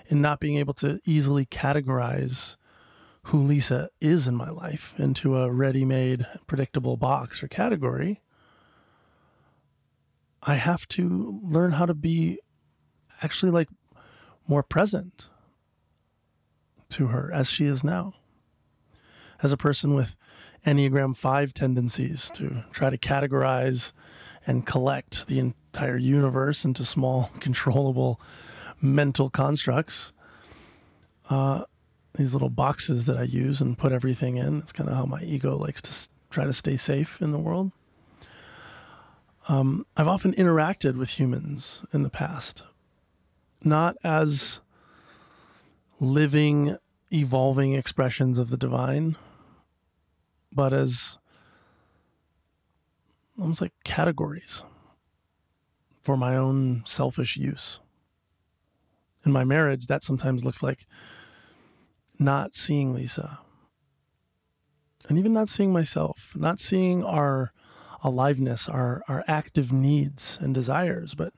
in 0.08 0.20
not 0.20 0.40
being 0.40 0.56
able 0.56 0.74
to 0.74 1.00
easily 1.04 1.46
categorize 1.46 2.56
who 3.24 3.42
Lisa 3.42 3.90
is 4.00 4.26
in 4.26 4.34
my 4.34 4.50
life 4.50 4.94
into 4.98 5.36
a 5.36 5.50
ready 5.50 5.84
made, 5.84 6.26
predictable 6.46 6.96
box 6.96 7.42
or 7.42 7.48
category, 7.48 8.20
I 10.42 10.54
have 10.54 10.88
to 10.88 11.40
learn 11.42 11.72
how 11.72 11.86
to 11.86 11.94
be 11.94 12.38
actually 13.22 13.52
like 13.52 13.68
more 14.46 14.62
present 14.62 15.28
to 16.90 17.08
her 17.08 17.30
as 17.32 17.50
she 17.50 17.66
is 17.66 17.84
now. 17.84 18.14
As 19.42 19.52
a 19.52 19.56
person 19.56 19.94
with 19.94 20.16
Enneagram 20.66 21.16
5 21.16 21.54
tendencies 21.54 22.30
to 22.34 22.64
try 22.72 22.90
to 22.90 22.98
categorize 22.98 23.92
and 24.46 24.66
collect 24.66 25.26
the 25.26 25.38
entire 25.38 25.96
universe 25.96 26.64
into 26.64 26.84
small, 26.84 27.30
controllable 27.40 28.20
mental 28.80 29.30
constructs. 29.30 30.12
Uh, 31.28 31.64
these 32.14 32.32
little 32.32 32.50
boxes 32.50 33.04
that 33.04 33.16
I 33.16 33.22
use 33.22 33.60
and 33.60 33.78
put 33.78 33.92
everything 33.92 34.36
in. 34.36 34.58
It's 34.58 34.72
kind 34.72 34.88
of 34.88 34.96
how 34.96 35.04
my 35.04 35.22
ego 35.22 35.56
likes 35.56 35.80
to 35.82 35.90
s- 35.90 36.08
try 36.28 36.44
to 36.44 36.52
stay 36.52 36.76
safe 36.76 37.20
in 37.20 37.30
the 37.30 37.38
world. 37.38 37.70
Um, 39.50 39.84
I've 39.96 40.06
often 40.06 40.32
interacted 40.34 40.94
with 40.94 41.18
humans 41.18 41.82
in 41.92 42.04
the 42.04 42.08
past, 42.08 42.62
not 43.64 43.96
as 44.04 44.60
living, 45.98 46.76
evolving 47.12 47.72
expressions 47.72 48.38
of 48.38 48.50
the 48.50 48.56
divine, 48.56 49.16
but 50.52 50.72
as 50.72 51.18
almost 53.40 53.60
like 53.60 53.72
categories 53.82 54.62
for 56.00 56.16
my 56.16 56.36
own 56.36 56.84
selfish 56.86 57.36
use. 57.36 57.80
In 59.26 59.32
my 59.32 59.42
marriage, 59.42 59.88
that 59.88 60.04
sometimes 60.04 60.44
looks 60.44 60.62
like 60.62 60.86
not 62.20 62.54
seeing 62.54 62.94
Lisa 62.94 63.40
and 65.08 65.18
even 65.18 65.32
not 65.32 65.48
seeing 65.48 65.72
myself, 65.72 66.34
not 66.36 66.60
seeing 66.60 67.02
our 67.02 67.52
aliveness, 68.02 68.68
our, 68.68 69.02
our 69.08 69.24
active 69.26 69.72
needs 69.72 70.38
and 70.40 70.54
desires, 70.54 71.14
but 71.14 71.32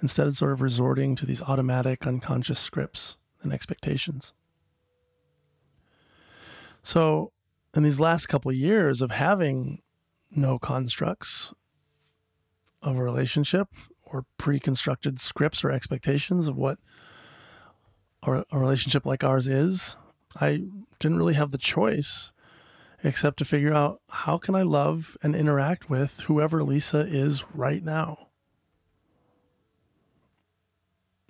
instead 0.00 0.26
of 0.26 0.36
sort 0.36 0.52
of 0.52 0.60
resorting 0.60 1.16
to 1.16 1.26
these 1.26 1.42
automatic 1.42 2.06
unconscious 2.06 2.58
scripts 2.58 3.16
and 3.42 3.52
expectations. 3.52 4.32
So, 6.82 7.32
in 7.74 7.82
these 7.82 7.98
last 7.98 8.26
couple 8.26 8.50
of 8.50 8.56
years 8.56 9.02
of 9.02 9.10
having 9.10 9.80
no 10.30 10.58
constructs 10.58 11.52
of 12.82 12.96
a 12.96 13.02
relationship 13.02 13.68
or 14.04 14.26
pre-constructed 14.38 15.18
scripts 15.18 15.64
or 15.64 15.70
expectations 15.70 16.46
of 16.46 16.56
what 16.56 16.78
a 18.22 18.44
relationship 18.52 19.04
like 19.04 19.24
ours 19.24 19.46
is, 19.46 19.96
I 20.40 20.64
didn't 20.98 21.18
really 21.18 21.34
have 21.34 21.50
the 21.50 21.58
choice 21.58 22.32
except 23.04 23.36
to 23.36 23.44
figure 23.44 23.72
out 23.72 24.00
how 24.08 24.38
can 24.38 24.54
I 24.54 24.62
love 24.62 25.16
and 25.22 25.36
interact 25.36 25.90
with 25.90 26.20
whoever 26.20 26.64
Lisa 26.64 27.00
is 27.00 27.44
right 27.52 27.84
now. 27.84 28.28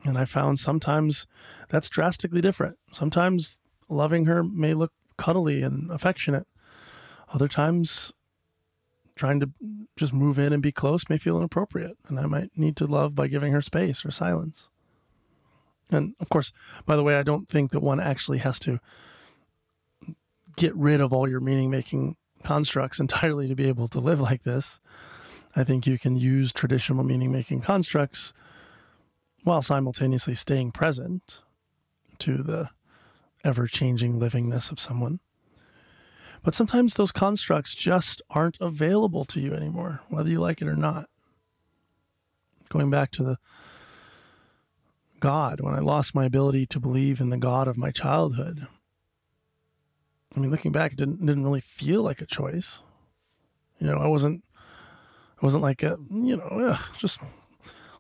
And 0.05 0.17
I 0.17 0.25
found 0.25 0.61
sometimes 0.61 1.27
that's 1.69 1.89
drastically 1.89 2.41
different. 2.41 2.79
Sometimes 2.93 3.59
loving 3.89 4.27
her 4.27 4.45
may 4.45 4.73
look 4.73 4.93
cuddly 5.17 5.63
and 5.63 5.91
affectionate. 5.91 6.47
Other 7.33 7.49
times, 7.49 8.13
trying 9.17 9.41
to 9.41 9.51
just 9.97 10.13
move 10.13 10.39
in 10.39 10.53
and 10.53 10.63
be 10.63 10.73
close 10.73 11.09
may 11.09 11.19
feel 11.19 11.39
inappropriate. 11.39 11.97
And 12.07 12.21
I 12.21 12.27
might 12.27 12.51
need 12.57 12.77
to 12.77 12.87
love 12.87 13.17
by 13.17 13.27
giving 13.27 13.53
her 13.53 13.63
space 13.63 14.05
or 14.05 14.13
silence. 14.13 14.69
And 15.91 16.15
of 16.21 16.29
course, 16.29 16.53
by 16.87 16.95
the 16.95 17.03
way, 17.03 17.17
I 17.17 17.23
don't 17.25 17.49
think 17.49 17.73
that 17.73 17.81
one 17.81 17.99
actually 17.99 18.39
has 18.39 18.61
to 18.61 18.79
get 20.57 20.75
rid 20.75 21.01
of 21.01 21.13
all 21.13 21.29
your 21.29 21.41
meaning 21.41 21.71
making 21.71 22.17
constructs 22.43 23.01
entirely 23.01 23.49
to 23.49 23.55
be 23.55 23.69
able 23.69 23.89
to 23.89 24.01
live 24.01 24.21
like 24.21 24.43
this. 24.43 24.81
I 25.57 25.65
think 25.65 25.87
you 25.87 25.99
can 25.99 26.17
use 26.17 26.53
traditional 26.53 27.05
meaning 27.05 27.33
making 27.33 27.61
constructs 27.61 28.33
while 29.45 29.63
simultaneously 29.63 30.35
staying 30.35 30.73
present 30.73 31.43
to 32.19 32.43
the 32.43 32.71
ever 33.45 33.67
changing 33.67 34.19
livingness 34.19 34.73
of 34.73 34.81
someone. 34.81 35.21
But 36.43 36.55
sometimes 36.55 36.95
those 36.95 37.13
constructs 37.13 37.75
just 37.75 38.21
aren't 38.31 38.59
available 38.61 39.25
to 39.27 39.41
you 39.41 39.55
anymore, 39.55 40.01
whether 40.09 40.29
you 40.29 40.41
like 40.41 40.61
it 40.61 40.69
or 40.69 40.77
not. 40.77 41.09
Going 42.69 42.91
back 42.91 43.11
to 43.13 43.23
the 43.23 43.39
God, 45.21 45.61
when 45.61 45.75
I 45.75 45.79
lost 45.79 46.15
my 46.15 46.27
ability 46.27 46.67
to 46.67 46.81
believe 46.81 47.21
in 47.21 47.31
the 47.31 47.39
God 47.39 47.69
of 47.69 47.79
my 47.79 47.91
childhood, 47.91 48.67
I 50.37 50.41
mean, 50.41 50.51
looking 50.51 50.73
back, 50.73 50.93
it 50.93 50.99
didn't 50.99 51.25
didn't 51.25 51.45
really 51.45 51.61
feel 51.61 52.03
like 52.03 52.21
a 52.21 52.27
choice. 52.27 52.81
You 53.79 53.87
know, 53.87 53.99
I 53.99 54.07
wasn't, 54.07 54.45
I 55.41 55.47
wasn't 55.47 55.63
like 55.63 55.83
a, 55.83 55.97
you 56.11 56.37
know, 56.37 56.45
ugh, 56.45 56.81
just 56.99 57.19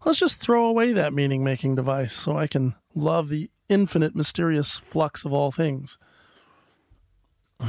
let's 0.04 0.18
just 0.18 0.40
throw 0.40 0.66
away 0.66 0.92
that 0.92 1.12
meaning 1.12 1.44
making 1.44 1.74
device 1.74 2.12
so 2.12 2.36
I 2.36 2.46
can 2.46 2.74
love 2.94 3.28
the 3.28 3.50
infinite, 3.68 4.14
mysterious 4.14 4.78
flux 4.78 5.24
of 5.24 5.32
all 5.32 5.50
things. 5.50 5.98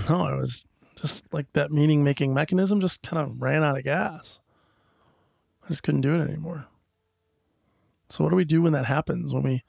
No, 0.09 0.27
it 0.27 0.39
was 0.39 0.63
just 0.99 1.31
like 1.33 1.51
that 1.53 1.71
meaning 1.71 2.03
making 2.03 2.33
mechanism 2.33 2.81
just 2.81 3.01
kind 3.01 3.21
of 3.21 3.41
ran 3.41 3.63
out 3.63 3.77
of 3.77 3.83
gas. 3.83 4.39
I 5.63 5.69
just 5.69 5.83
couldn't 5.83 6.01
do 6.01 6.15
it 6.15 6.27
anymore. 6.27 6.67
So, 8.09 8.23
what 8.23 8.29
do 8.29 8.35
we 8.35 8.45
do 8.45 8.61
when 8.61 8.73
that 8.73 8.85
happens? 8.85 9.33
When 9.33 9.43
we 9.43 9.63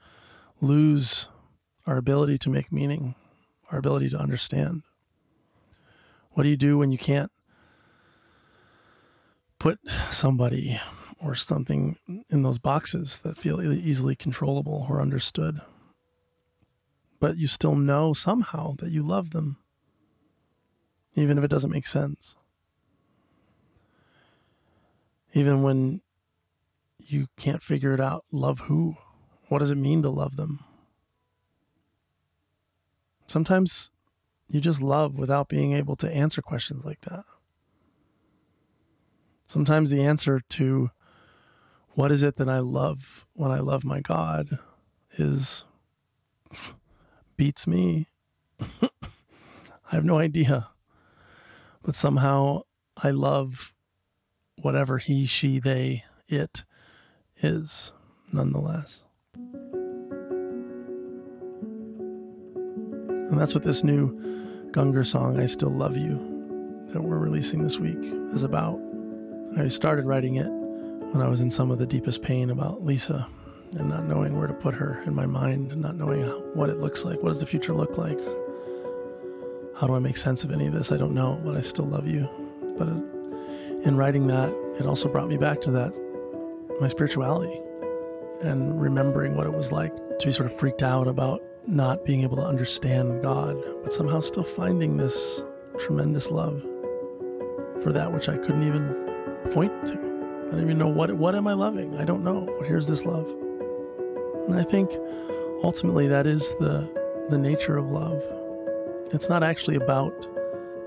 lose 0.61 1.29
our 1.87 1.97
ability 1.97 2.39
to 2.39 2.51
make 2.51 2.71
meaning, 2.73 3.15
our 3.71 3.79
ability 3.79 4.11
to 4.11 4.19
understand? 4.19 4.83
What 6.33 6.43
do 6.43 6.49
you 6.49 6.57
do 6.57 6.79
when 6.79 6.93
you 6.93 6.99
can't 6.99 7.33
put 9.59 9.79
somebody 10.11 10.81
or 11.19 11.35
something 11.35 11.97
in 12.29 12.43
those 12.43 12.59
boxes 12.59 13.21
that 13.21 13.39
feel 13.39 13.63
easily 13.63 14.15
controllable 14.15 14.87
or 14.89 15.01
understood? 15.01 15.61
But 17.19 17.39
you 17.39 17.47
still 17.47 17.75
know 17.75 18.13
somehow 18.13 18.75
that 18.79 18.91
you 18.91 19.03
love 19.03 19.31
them, 19.31 19.57
even 21.15 21.39
if 21.39 21.45
it 21.45 21.51
doesn't 21.51 21.71
make 21.71 21.87
sense. 21.87 22.35
Even 25.33 25.63
when 25.63 26.03
you 26.99 27.29
can't 27.39 27.63
figure 27.63 27.95
it 27.95 28.01
out, 28.01 28.25
love 28.31 28.61
who? 28.61 28.97
What 29.49 29.61
does 29.61 29.71
it 29.71 29.77
mean 29.77 30.03
to 30.03 30.11
love 30.11 30.37
them? 30.37 30.65
Sometimes 33.27 33.91
you 34.49 34.61
just 34.61 34.81
love 34.81 35.19
without 35.19 35.49
being 35.49 35.73
able 35.73 35.97
to 35.97 36.11
answer 36.11 36.41
questions 36.41 36.85
like 36.85 37.01
that. 37.03 37.25
Sometimes 39.47 39.91
the 39.91 40.05
answer 40.05 40.41
to 40.51 40.91
what 41.91 42.13
is 42.13 42.23
it 42.23 42.37
that 42.37 42.49
I 42.49 42.59
love 42.59 43.27
when 43.35 43.51
I 43.51 43.61
love 43.61 43.85
my 43.85 44.01
God 44.01 44.59
is 45.17 45.65
beats 47.37 47.67
me. 47.67 48.09
I 48.61 49.95
have 49.95 50.05
no 50.05 50.19
idea. 50.19 50.69
But 51.83 51.95
somehow 51.95 52.63
I 52.97 53.11
love 53.11 53.73
whatever 54.57 54.99
he, 54.99 55.27
she, 55.27 55.61
they, 55.61 56.05
it 56.29 56.65
is 57.41 57.93
nonetheless. 58.33 59.03
And 63.31 63.41
that's 63.41 63.55
what 63.55 63.65
this 63.65 63.83
new 63.83 64.71
Gungor 64.71 65.07
song, 65.07 65.41
I 65.41 65.47
Still 65.47 65.71
Love 65.71 65.97
You, 65.97 66.87
that 66.91 67.03
we're 67.03 67.19
releasing 67.19 67.63
this 67.63 67.79
week, 67.79 67.99
is 68.33 68.45
about. 68.45 68.81
I 69.59 69.69
started 69.69 70.05
writing 70.05 70.37
it 70.37 70.49
when 71.13 71.23
I 71.23 71.29
was 71.29 71.41
in 71.41 71.51
some 71.51 71.71
of 71.71 71.79
the 71.79 71.87
deepest 71.87 72.23
pain 72.23 72.51
about 72.51 72.85
Lisa 72.85 73.27
and 73.73 73.89
not 73.89 74.05
knowing 74.05 74.39
where 74.39 74.47
to 74.47 74.55
put 74.55 74.75
her 74.75 75.03
in 75.07 75.15
my 75.15 75.27
mind, 75.27 75.73
and 75.73 75.83
not 75.83 75.97
knowing 75.97 76.23
what 76.55 76.71
it 76.71 76.79
looks 76.79 77.05
like. 77.05 77.23
What 77.23 77.31
does 77.31 77.41
the 77.41 77.47
future 77.47 77.75
look 77.75 77.99
like? 77.99 78.19
How 79.79 79.87
do 79.87 79.95
I 79.95 79.99
make 79.99 80.17
sense 80.17 80.45
of 80.45 80.53
any 80.53 80.67
of 80.67 80.73
this? 80.73 80.93
I 80.93 80.97
don't 80.97 81.15
know, 81.15 81.41
but 81.45 81.57
I 81.57 81.61
still 81.61 81.87
love 81.87 82.07
you. 82.07 82.29
But 82.79 82.89
in 83.87 83.97
writing 83.97 84.29
that, 84.29 84.51
it 84.79 84.87
also 84.87 85.09
brought 85.09 85.29
me 85.29 85.37
back 85.37 85.61
to 85.63 85.71
that 85.73 85.95
my 86.81 86.89
spirituality 86.89 87.61
and 88.43 88.81
remembering 88.81 89.35
what 89.35 89.47
it 89.47 89.53
was 89.53 89.73
like 89.73 89.95
to 90.19 90.27
be 90.27 90.33
sort 90.33 90.51
of 90.51 90.57
freaked 90.57 90.83
out 90.83 91.09
about 91.09 91.43
not 91.67 92.05
being 92.05 92.23
able 92.23 92.37
to 92.37 92.45
understand 92.45 93.23
God, 93.23 93.57
but 93.83 93.93
somehow 93.93 94.21
still 94.21 94.45
finding 94.45 94.97
this 94.97 95.43
tremendous 95.79 96.31
love 96.31 96.63
for 97.83 97.93
that 97.93 98.13
which 98.13 98.29
I 98.29 98.37
couldn't 98.39 98.67
even 98.67 98.95
point 99.53 99.73
to. 99.87 99.93
I 99.93 100.51
don't 100.53 100.63
even 100.63 100.79
know 100.79 100.89
what 100.89 101.13
what 101.15 101.35
am 101.35 101.47
I 101.47 101.55
loving? 101.55 101.97
I 101.97 102.05
don't 102.05 102.23
know. 102.23 102.47
But 102.59 102.69
here's 102.69 102.87
this 102.87 103.05
love. 103.05 103.29
And 104.49 104.59
I 104.59 104.63
think 104.63 104.91
ultimately 105.65 106.07
that 106.09 106.27
is 106.27 106.51
the 106.61 106.89
the 107.31 107.39
nature 107.39 107.77
of 107.77 107.91
love. 107.91 108.23
It's 109.13 109.29
not 109.29 109.43
actually 109.43 109.77
about 109.77 110.15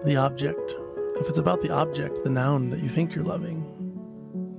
the 0.06 0.16
object. 0.16 0.76
If 1.18 1.28
it's 1.28 1.40
about 1.40 1.62
the 1.62 1.72
object, 1.72 2.24
the 2.24 2.30
noun 2.30 2.70
that 2.70 2.80
you 2.82 2.88
think 2.88 3.14
you're 3.14 3.26
loving, 3.26 3.66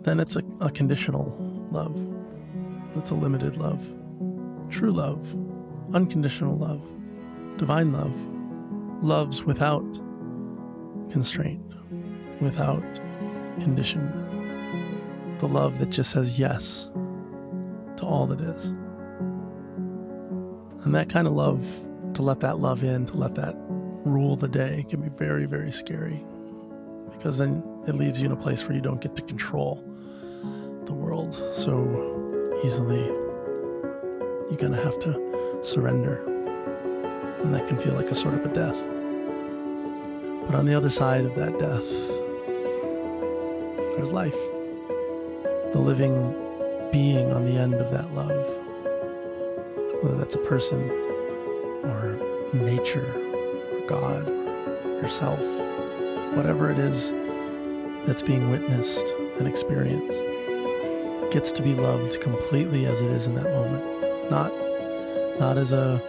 then 0.02 0.20
it's 0.20 0.36
a, 0.36 0.42
a 0.60 0.70
conditional 0.70 1.34
love. 1.70 1.96
It's 2.96 3.10
a 3.10 3.14
limited 3.14 3.56
love. 3.56 3.82
True 4.70 4.92
love, 4.92 5.26
unconditional 5.94 6.56
love, 6.56 6.82
divine 7.56 7.92
love, 7.92 8.14
loves 9.02 9.44
without 9.44 9.84
constraint, 11.10 11.64
without 12.40 12.84
condition. 13.60 15.36
The 15.38 15.48
love 15.48 15.78
that 15.78 15.90
just 15.90 16.10
says 16.10 16.38
yes 16.38 16.88
to 17.96 18.02
all 18.02 18.26
that 18.26 18.40
is. 18.40 18.66
And 20.84 20.94
that 20.94 21.08
kind 21.08 21.26
of 21.26 21.34
love, 21.34 21.64
to 22.14 22.22
let 22.22 22.40
that 22.40 22.58
love 22.58 22.82
in, 22.84 23.06
to 23.06 23.16
let 23.16 23.34
that 23.34 23.54
rule 24.04 24.36
the 24.36 24.48
day, 24.48 24.84
can 24.88 25.00
be 25.00 25.08
very, 25.08 25.46
very 25.46 25.72
scary 25.72 26.24
because 27.10 27.36
then 27.36 27.62
it 27.86 27.94
leaves 27.94 28.18
you 28.20 28.26
in 28.26 28.32
a 28.32 28.36
place 28.36 28.64
where 28.64 28.74
you 28.74 28.80
don't 28.80 29.00
get 29.00 29.14
to 29.16 29.22
control 29.22 29.84
the 30.86 30.92
world 30.92 31.34
so 31.52 32.60
easily. 32.64 33.04
You're 34.48 34.58
going 34.58 34.72
to 34.72 34.82
have 34.82 34.98
to 35.00 35.29
surrender. 35.62 36.22
And 37.42 37.54
that 37.54 37.68
can 37.68 37.78
feel 37.78 37.94
like 37.94 38.10
a 38.10 38.14
sort 38.14 38.34
of 38.34 38.44
a 38.44 38.48
death. 38.48 38.76
But 40.46 40.54
on 40.58 40.66
the 40.66 40.74
other 40.74 40.90
side 40.90 41.24
of 41.24 41.34
that 41.36 41.58
death, 41.58 41.88
there's 43.96 44.12
life. 44.12 44.36
The 45.72 45.78
living 45.78 46.34
being 46.90 47.32
on 47.32 47.44
the 47.44 47.56
end 47.56 47.74
of 47.74 47.90
that 47.92 48.12
love. 48.14 48.46
Whether 50.02 50.16
that's 50.16 50.34
a 50.34 50.38
person 50.38 50.90
or 51.84 52.18
nature 52.52 53.14
or 53.72 53.80
God, 53.86 54.26
yourself, 55.02 55.40
whatever 56.34 56.70
it 56.70 56.78
is 56.78 57.12
that's 58.06 58.22
being 58.22 58.50
witnessed 58.50 59.12
and 59.38 59.46
experienced 59.46 60.18
gets 61.32 61.52
to 61.52 61.62
be 61.62 61.74
loved 61.74 62.20
completely 62.20 62.86
as 62.86 63.00
it 63.00 63.10
is 63.10 63.26
in 63.26 63.34
that 63.36 63.44
moment. 63.44 64.30
Not 64.30 64.52
not 65.40 65.58
as 65.58 65.72
a 65.72 66.00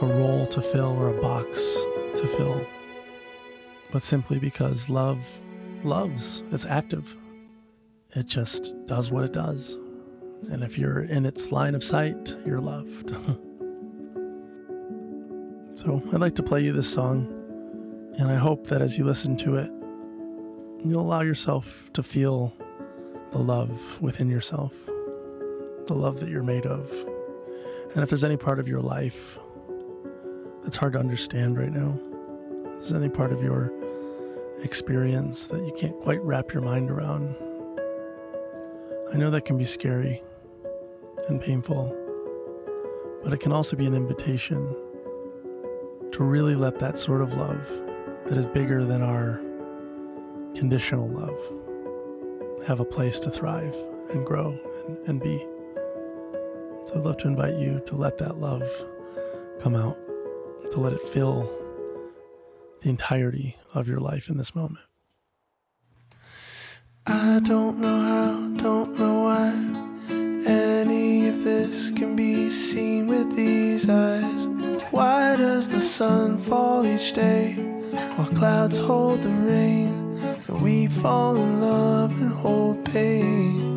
a 0.00 0.06
role 0.06 0.46
to 0.46 0.60
fill 0.60 0.96
or 0.98 1.16
a 1.16 1.20
box 1.20 1.60
to 2.16 2.26
fill, 2.36 2.66
but 3.92 4.02
simply 4.02 4.38
because 4.38 4.88
love 4.88 5.24
loves. 5.84 6.42
It's 6.50 6.66
active. 6.66 7.16
It 8.14 8.26
just 8.26 8.72
does 8.86 9.10
what 9.10 9.24
it 9.24 9.32
does. 9.32 9.76
And 10.50 10.64
if 10.64 10.78
you're 10.78 11.02
in 11.02 11.26
its 11.26 11.52
line 11.52 11.74
of 11.74 11.84
sight, 11.84 12.36
you're 12.46 12.60
loved. 12.60 13.10
so 15.78 16.02
I'd 16.12 16.20
like 16.20 16.36
to 16.36 16.42
play 16.42 16.62
you 16.62 16.72
this 16.72 16.92
song, 16.92 17.26
and 18.18 18.30
I 18.30 18.36
hope 18.36 18.66
that 18.68 18.82
as 18.82 18.98
you 18.98 19.04
listen 19.04 19.36
to 19.38 19.56
it, 19.56 19.70
you'll 20.84 21.02
allow 21.02 21.22
yourself 21.22 21.90
to 21.92 22.02
feel 22.02 22.54
the 23.32 23.38
love 23.38 24.00
within 24.00 24.28
yourself, 24.28 24.72
the 25.86 25.94
love 25.94 26.20
that 26.20 26.28
you're 26.28 26.42
made 26.42 26.66
of. 26.66 26.90
And 27.94 28.02
if 28.02 28.08
there's 28.08 28.24
any 28.24 28.36
part 28.36 28.58
of 28.58 28.66
your 28.66 28.80
life 28.80 29.38
that's 30.62 30.76
hard 30.76 30.94
to 30.94 30.98
understand 30.98 31.56
right 31.56 31.72
now, 31.72 31.98
if 32.64 32.80
there's 32.80 32.92
any 32.92 33.08
part 33.08 33.32
of 33.32 33.42
your 33.42 33.72
experience 34.64 35.46
that 35.48 35.64
you 35.64 35.72
can't 35.78 35.98
quite 36.00 36.20
wrap 36.22 36.52
your 36.52 36.62
mind 36.62 36.90
around. 36.90 37.36
I 39.12 39.16
know 39.16 39.30
that 39.30 39.44
can 39.44 39.58
be 39.58 39.64
scary 39.64 40.22
and 41.28 41.40
painful, 41.40 41.94
but 43.22 43.32
it 43.32 43.38
can 43.38 43.52
also 43.52 43.76
be 43.76 43.86
an 43.86 43.94
invitation 43.94 44.66
to 46.12 46.24
really 46.24 46.54
let 46.54 46.78
that 46.80 46.98
sort 46.98 47.20
of 47.20 47.34
love 47.34 47.68
that 48.26 48.38
is 48.38 48.46
bigger 48.46 48.84
than 48.84 49.02
our 49.02 49.40
conditional 50.54 51.08
love 51.08 51.38
have 52.66 52.80
a 52.80 52.84
place 52.84 53.20
to 53.20 53.30
thrive 53.30 53.76
and 54.10 54.24
grow 54.24 54.58
and, 54.86 54.96
and 55.06 55.20
be. 55.20 55.46
So 56.84 56.96
I'd 56.96 57.04
love 57.04 57.18
to 57.18 57.28
invite 57.28 57.54
you 57.54 57.82
to 57.86 57.96
let 57.96 58.18
that 58.18 58.38
love 58.38 58.68
come 59.62 59.74
out, 59.74 59.96
to 60.72 60.80
let 60.80 60.92
it 60.92 61.02
fill 61.02 61.50
the 62.82 62.90
entirety 62.90 63.56
of 63.72 63.88
your 63.88 64.00
life 64.00 64.28
in 64.28 64.36
this 64.36 64.54
moment. 64.54 64.84
I 67.06 67.40
don't 67.44 67.80
know 67.80 68.00
how, 68.00 68.62
don't 68.62 68.98
know 68.98 69.22
why 69.24 69.84
any 70.46 71.28
of 71.28 71.42
this 71.42 71.90
can 71.90 72.16
be 72.16 72.50
seen 72.50 73.06
with 73.06 73.34
these 73.34 73.88
eyes. 73.88 74.46
Why 74.90 75.36
does 75.36 75.70
the 75.70 75.80
sun 75.80 76.38
fall 76.38 76.86
each 76.86 77.12
day 77.14 77.54
while 78.16 78.26
clouds 78.28 78.78
hold 78.78 79.22
the 79.22 79.30
rain? 79.30 80.18
And 80.48 80.62
we 80.62 80.86
fall 80.88 81.36
in 81.36 81.60
love 81.60 82.20
and 82.20 82.32
hold 82.32 82.84
pain. 82.84 83.73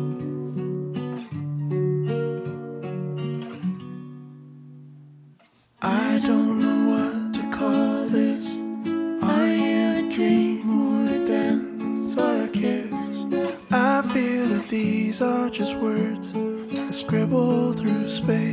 Are 15.48 15.50
just 15.50 15.76
words 15.76 16.34
I 16.34 16.90
scribble 16.90 17.72
through 17.72 18.08
space. 18.08 18.47